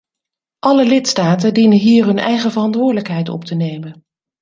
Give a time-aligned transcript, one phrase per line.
[0.59, 4.05] Alle lidstaten dienen hier hun eigen verantwoordelijkheid op te nemen.